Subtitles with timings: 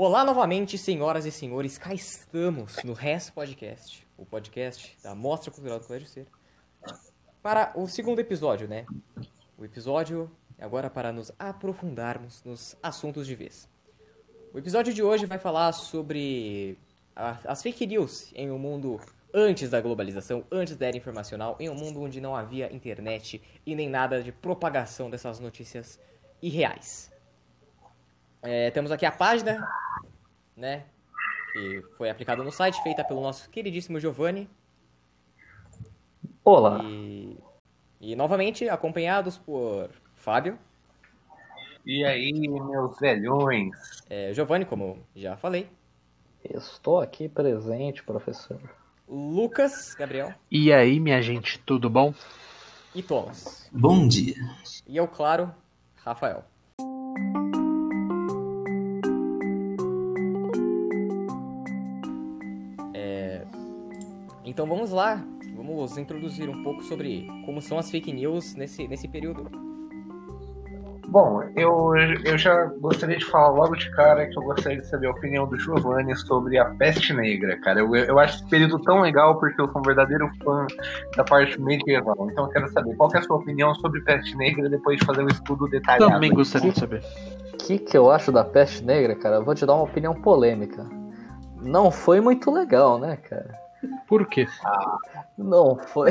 [0.00, 5.80] Olá novamente, senhoras e senhores, cá estamos no RES Podcast, o podcast da Mostra Cultural
[5.80, 6.24] do Colégio Ser,
[7.42, 8.86] para o segundo episódio, né?
[9.58, 13.68] O episódio é agora para nos aprofundarmos nos assuntos de vez.
[14.54, 16.78] O episódio de hoje vai falar sobre
[17.16, 19.00] as fake news em um mundo
[19.34, 23.74] antes da globalização, antes da era informacional, em um mundo onde não havia internet e
[23.74, 25.98] nem nada de propagação dessas notícias
[26.40, 27.10] irreais.
[28.40, 29.68] É, temos aqui a página,
[30.58, 30.84] né?
[31.52, 34.48] Que foi aplicada no site, feita pelo nosso queridíssimo Giovanni.
[36.44, 36.80] Olá.
[36.84, 37.38] E,
[38.00, 40.58] e novamente acompanhados por Fábio.
[41.86, 43.74] E aí, meus velhões?
[44.10, 45.70] É, Giovanni, como já falei.
[46.44, 48.60] Estou aqui presente, professor.
[49.08, 52.12] Lucas, Gabriel E aí, minha gente, tudo bom?
[52.94, 53.68] e Thomas.
[53.72, 54.34] Bom dia.
[54.86, 55.54] E eu, claro,
[55.96, 56.44] Rafael.
[64.48, 65.22] Então vamos lá,
[65.54, 69.46] vamos introduzir um pouco sobre como são as fake news nesse, nesse período.
[71.06, 75.08] Bom, eu, eu já gostaria de falar logo de cara que eu gostaria de saber
[75.08, 77.80] a opinião do Giovanni sobre a peste negra, cara.
[77.80, 80.66] Eu, eu acho esse período tão legal porque eu sou um verdadeiro fã
[81.14, 82.28] da parte medieval.
[82.30, 85.04] Então eu quero saber qual que é a sua opinião sobre peste negra depois de
[85.04, 86.10] fazer um estudo detalhado.
[86.10, 87.02] Também gostaria de saber.
[87.52, 89.36] O que, que eu acho da peste negra, cara?
[89.36, 90.86] Eu vou te dar uma opinião polêmica.
[91.62, 93.67] Não foi muito legal, né, cara?
[94.06, 94.46] Por quê?
[95.36, 96.10] Não foi.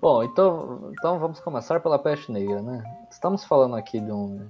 [0.00, 2.82] Bom, então, então vamos começar pela peste negra, né?
[3.10, 4.40] Estamos falando aqui de um,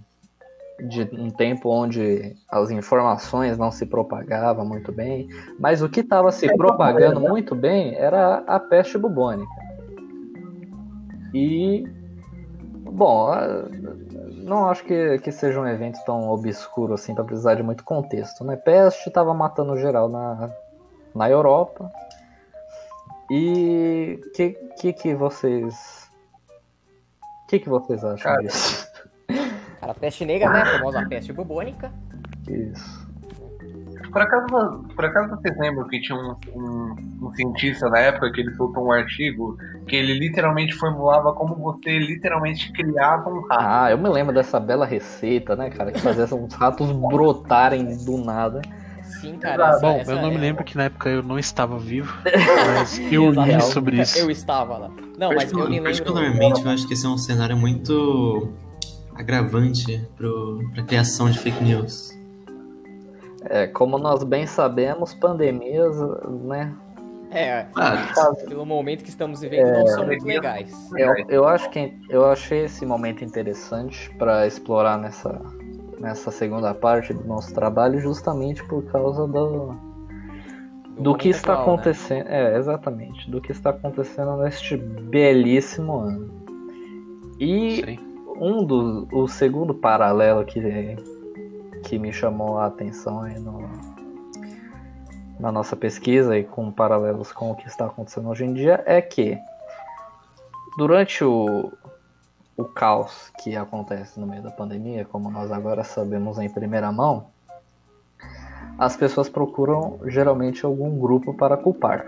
[0.81, 6.33] de um tempo onde as informações não se propagavam muito bem, mas o que estava
[6.33, 9.51] se propagando muito bem era a peste bubônica.
[11.34, 11.84] E,
[12.91, 13.31] bom,
[14.42, 18.45] não acho que, que seja um evento tão obscuro assim para precisar de muito contexto,
[18.45, 18.57] né?
[18.57, 20.51] Peste estava matando geral na,
[21.14, 21.91] na Europa.
[23.35, 26.11] E que que que vocês
[27.48, 28.87] que que vocês acham Cara, disso?
[29.81, 30.61] Cara, a peste negra, né?
[30.61, 31.91] A famosa peste bubônica.
[32.47, 33.11] Isso.
[34.13, 34.47] Por acaso,
[34.95, 38.89] por acaso vocês lembram que tinha um, um, um cientista na época que ele soltou
[38.89, 39.57] um artigo
[39.87, 43.64] que ele literalmente formulava como você literalmente criava um rato.
[43.64, 48.19] Ah, eu me lembro dessa bela receita, né, cara, que fazia uns ratos brotarem do
[48.19, 48.61] nada.
[49.02, 49.68] Sim, cara.
[49.70, 52.13] Essa, Bom, essa eu não me é- lembro que na época eu não estava vivo,
[52.77, 54.18] mas eu li sobre isso.
[54.18, 54.90] Eu estava lá.
[55.18, 55.85] Não, mas eu me lembro.
[55.85, 58.52] Particularmente, eu acho que esse é um cenário muito
[59.14, 62.11] agravante para a criação de fake news.
[63.45, 65.96] É, como nós bem sabemos, pandemias,
[66.45, 66.74] né?
[67.30, 68.05] É, Ah,
[68.46, 70.70] pelo momento que estamos vivendo, não são muito legais.
[70.96, 75.40] Eu, eu acho que eu achei esse momento interessante para explorar nessa
[76.02, 79.74] nessa segunda parte do nosso trabalho, justamente por causa do
[80.98, 81.73] do que está atual, né?
[81.74, 82.27] acontecendo.
[82.29, 83.30] É, exatamente.
[83.30, 86.45] Do que está acontecendo neste belíssimo ano.
[87.39, 87.98] E Sim.
[88.36, 89.07] um dos.
[89.13, 90.61] O segundo paralelo que,
[91.85, 93.63] que me chamou a atenção aí no,
[95.40, 99.01] na nossa pesquisa e com paralelos com o que está acontecendo hoje em dia é
[99.01, 99.39] que
[100.77, 101.73] durante o,
[102.57, 107.27] o caos que acontece no meio da pandemia, como nós agora sabemos em primeira mão,
[108.79, 112.07] as pessoas procuram geralmente algum grupo para culpar.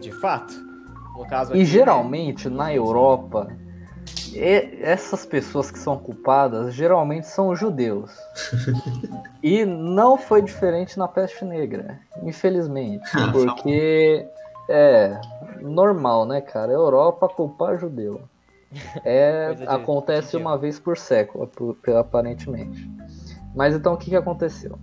[0.00, 0.54] De fato.
[1.16, 3.48] No caso E aqui, geralmente na Europa,
[4.32, 8.10] e- essas pessoas que são culpadas geralmente são judeus.
[9.42, 13.08] e não foi diferente na peste negra, infelizmente.
[13.14, 14.26] Ah, Porque
[14.68, 15.18] é
[15.60, 16.72] normal, né, cara?
[16.72, 18.20] Europa culpar judeu.
[19.04, 22.90] É, de acontece uma vez por século, por- por- aparentemente.
[23.54, 24.78] Mas então o que, que aconteceu?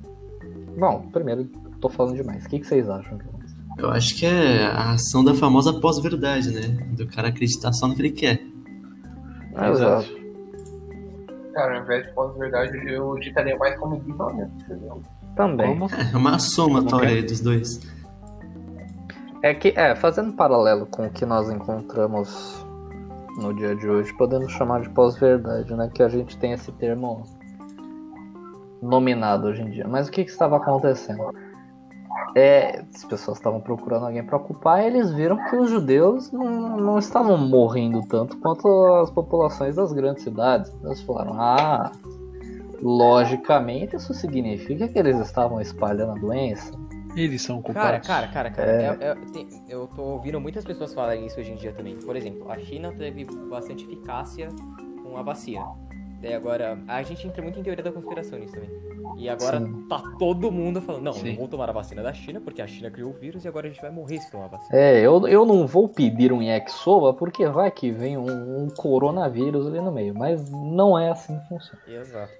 [0.77, 1.45] Bom, primeiro,
[1.79, 2.45] tô falando demais.
[2.45, 3.17] O que, que vocês acham?
[3.17, 3.33] que
[3.77, 6.67] eu acho que é a ação da famosa pós-verdade, né?
[6.95, 8.39] Do cara acreditar só no que ele quer.
[9.55, 10.07] Ah, Exato.
[11.53, 15.01] Cara, ao invés de pós-verdade, eu ditaria mais como ignorância, entendeu?
[15.35, 15.77] Também.
[16.13, 17.79] É uma somatória aí dos dois.
[19.41, 22.65] É que, é, fazendo um paralelo com o que nós encontramos
[23.37, 25.89] no dia de hoje, podemos chamar de pós-verdade, né?
[25.93, 27.23] Que a gente tem esse termo
[28.81, 29.87] nominado hoje em dia.
[29.87, 31.31] Mas o que, que estava acontecendo?
[32.35, 36.77] É, as pessoas estavam procurando alguém para ocupar e eles viram que os judeus não,
[36.77, 40.75] não estavam morrendo tanto quanto as populações das grandes cidades.
[40.83, 41.91] Eles falaram, ah,
[42.81, 46.71] logicamente isso significa que eles estavam espalhando a doença.
[47.15, 48.07] Eles são Cara, culpados.
[48.07, 48.71] cara, cara, cara.
[48.71, 48.87] É.
[48.89, 51.95] Eu, eu- tem- eu tô ouvindo muitas pessoas falarem isso hoje em dia também.
[51.97, 54.47] Por exemplo, a China teve bastante eficácia
[55.03, 55.65] com a vacina.
[56.21, 58.69] Daí agora, a gente entra muito em teoria da conspiração nisso também.
[59.17, 59.85] E agora Sim.
[59.89, 61.29] tá todo mundo falando, não, Sim.
[61.31, 63.67] não vou tomar a vacina da China, porque a China criou o vírus e agora
[63.67, 64.79] a gente vai morrer se tomar a vacina.
[64.79, 69.67] É, eu, eu não vou pedir um yakisoba porque vai que vem um, um coronavírus
[69.67, 71.79] ali no meio, mas não é assim que funciona.
[71.87, 72.31] Exato.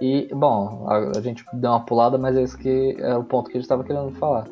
[0.00, 3.46] E, bom, a, a gente deu uma pulada, mas é esse que é o ponto
[3.46, 4.46] que a gente estava querendo falar.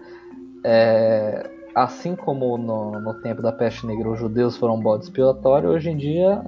[0.64, 5.70] É, assim como no, no tempo da peste negra os judeus foram um bode expiatório,
[5.70, 6.44] hoje em dia,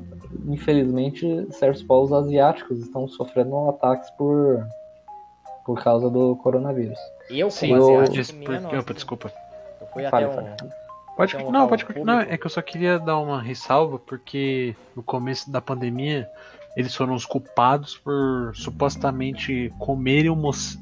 [0.46, 4.66] infelizmente, certos povos asiáticos estão sofrendo ataques por,
[5.64, 6.98] por causa do coronavírus.
[7.30, 9.32] Eu, como Sim, eu- por- nossa, Opa, desculpa.
[9.80, 10.44] eu fui Fale, até um...
[10.44, 10.72] fale.
[11.16, 12.14] Pode, um não, local pode continuar.
[12.26, 16.26] Não, é que eu só queria dar uma ressalva, porque no começo da pandemia
[16.76, 20.36] eles foram os culpados por supostamente comerem o,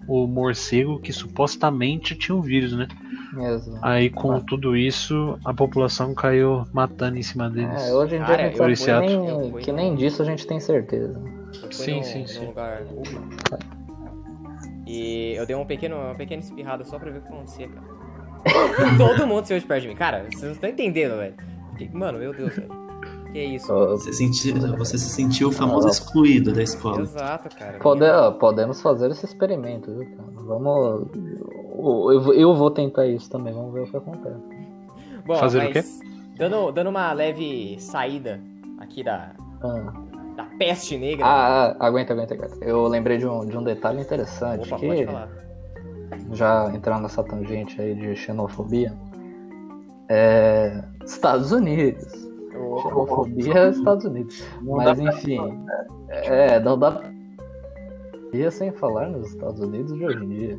[0.07, 2.87] o morcego que supostamente tinha o vírus, né?
[3.33, 3.79] Mesmo.
[3.83, 4.41] Aí com Ah.
[4.47, 7.89] tudo isso, a população caiu matando em cima deles.
[7.89, 10.25] É, hoje em dia Cara, a gente sabe que nem, que no- nem disso a
[10.25, 11.21] gente tem certeza.
[11.71, 12.47] Sim, num- sim, num sim.
[12.47, 12.83] lugar.
[14.87, 17.87] E eu dei um pequeno, uma pequena espirrada só pra ver o que acontecia, cara.
[18.97, 19.95] Todo mundo se hoje perto de mim.
[19.95, 21.35] Cara, vocês não estão entendendo, velho.
[21.93, 22.88] Mano, meu Deus, velho.
[23.33, 23.67] Que isso?
[23.73, 27.03] Você, senti, você se sentiu o famoso excluído da escola.
[27.03, 27.79] Exato, cara.
[27.79, 30.29] Pode- ó, podemos fazer esse experimento, viu, cara?
[30.47, 31.09] Vamos.
[31.15, 34.41] Eu, vou- eu vou tentar isso também, vamos ver o que acontece.
[35.27, 36.01] Bom, Fazer o mas
[36.39, 38.41] Dando, dando uma leve saída
[38.79, 39.93] aqui da, Ah,
[40.37, 41.27] da peste negra.
[41.27, 42.57] ah, ah, aguenta, aguenta, aguenta.
[42.65, 45.29] Eu lembrei de um, de um detalhe interessante Opa, que, pode falar.
[46.33, 48.93] já entrando nessa tangente aí de xenofobia,
[50.09, 50.83] é.
[51.05, 52.28] Estados Unidos.
[52.83, 54.47] Xenofobia é Estados Unidos.
[54.63, 55.39] Não Mas enfim,
[56.09, 57.01] é, não dá
[58.33, 60.59] ia sem falar nos Estados Unidos de hoje em dia.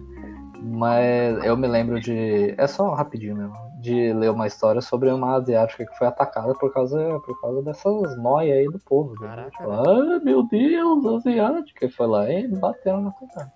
[0.61, 2.53] Mas eu me lembro de.
[2.57, 3.55] É só rapidinho mesmo.
[3.81, 8.17] De ler uma história sobre uma asiática que foi atacada por causa, por causa dessas
[8.17, 9.13] noias aí do povo.
[9.21, 9.27] né?
[9.27, 9.51] Caraca.
[9.51, 11.85] Tipo, ah, meu Deus, asiática.
[11.85, 13.51] E foi lá e bateram na cara.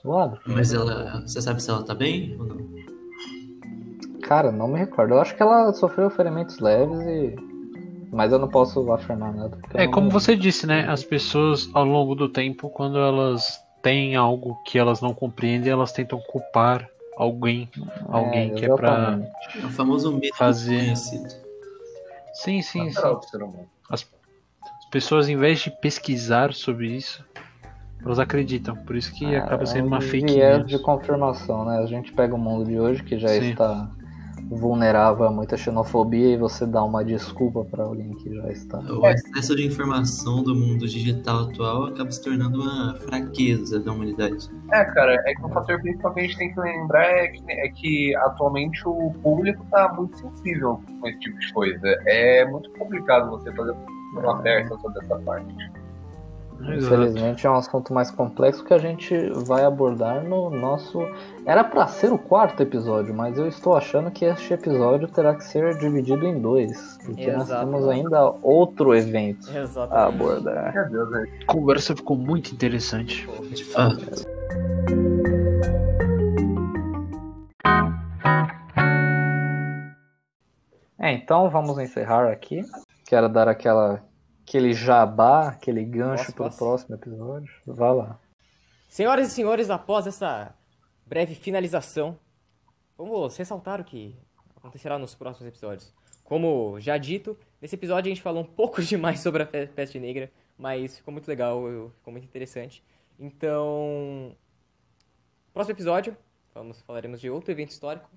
[0.00, 0.38] Suave.
[0.46, 1.20] Mas ela.
[1.20, 2.56] Você sabe se ela tá bem ou não?
[4.22, 5.14] Cara, não me recordo.
[5.14, 7.51] Eu acho que ela sofreu ferimentos leves e.
[8.12, 9.58] Mas eu não posso afirmar nada.
[9.72, 10.86] eu É não- como você disse, né?
[10.86, 15.92] As pessoas ao longo do tempo, quando elas têm algo que elas não compreendem, elas
[15.92, 16.86] tentam culpar
[17.16, 17.68] alguém,
[18.08, 18.92] alguém É, que é pra.
[19.18, 19.32] exatamente.
[19.62, 21.42] É o famoso medo Fazer- desconhecido.
[22.34, 23.20] Sim, sim, sim.
[23.22, 23.66] Ser humano.
[23.90, 24.06] As
[24.90, 27.24] pessoas, em vez de pesquisar sobre isso,
[28.04, 28.76] elas acreditam.
[28.76, 30.66] Por isso que acaba sendo uma é um fake news.
[30.66, 31.78] de confirmação, né?
[31.78, 33.50] A gente pega o mundo de hoje que já Sim.
[33.50, 33.90] está
[34.56, 38.78] vulnerável a muita xenofobia e você dá uma desculpa pra alguém que já está.
[38.78, 44.48] O excesso de informação do mundo digital atual acaba se tornando uma fraqueza da humanidade.
[44.72, 47.42] É, cara, é que o fator principal que a gente tem que lembrar é que,
[47.50, 51.98] é que atualmente o público tá muito sensível com esse tipo de coisa.
[52.06, 53.74] É muito complicado você fazer
[54.14, 55.81] uma aberta sobre essa parte.
[56.60, 56.74] Exato.
[56.74, 59.14] Infelizmente é um assunto mais complexo que a gente
[59.46, 61.00] vai abordar no nosso.
[61.44, 65.44] Era pra ser o quarto episódio, mas eu estou achando que este episódio terá que
[65.44, 70.14] ser dividido em dois, porque nós temos ainda outro evento a Exatamente.
[70.14, 70.74] abordar.
[70.74, 71.28] Meu Deus, né?
[71.42, 73.28] A conversa ficou muito interessante.
[73.72, 74.26] Fato.
[80.98, 82.60] É, então vamos encerrar aqui.
[83.04, 84.00] Quero dar aquela,
[84.52, 86.58] aquele jabá, aquele gancho pro posso?
[86.58, 87.50] próximo episódio.
[87.66, 88.20] Vai lá.
[88.86, 90.54] Senhoras e senhores, após essa
[91.06, 92.18] breve finalização,
[92.98, 94.14] vamos ressaltar o que
[94.54, 95.94] acontecerá nos próximos episódios.
[96.22, 100.30] Como já dito, nesse episódio a gente falou um pouco demais sobre a peste negra,
[100.58, 101.62] mas ficou muito legal,
[101.96, 102.84] ficou muito interessante.
[103.18, 104.36] Então,
[105.54, 106.14] próximo episódio,
[106.52, 108.10] vamos, falaremos de outro evento histórico.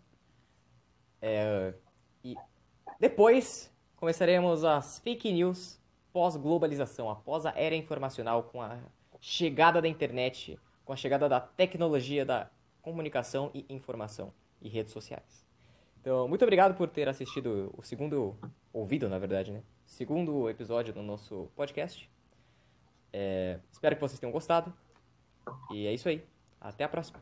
[1.22, 1.74] É,
[2.26, 2.36] e
[3.00, 5.80] depois começaremos as fake news
[6.16, 8.80] pós-globalização, após a era informacional, com a
[9.20, 12.50] chegada da internet, com a chegada da tecnologia da
[12.82, 14.32] comunicação e informação
[14.62, 15.46] e redes sociais.
[16.00, 18.34] Então, muito obrigado por ter assistido o segundo,
[18.72, 19.62] ouvido, na verdade, né?
[19.86, 22.10] Segundo episódio do nosso podcast.
[23.12, 24.74] É, espero que vocês tenham gostado.
[25.70, 26.24] E é isso aí.
[26.62, 27.22] Até a próxima.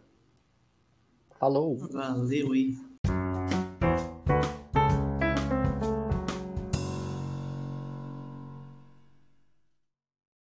[1.40, 1.78] Falou!
[1.78, 2.93] Valeu aí.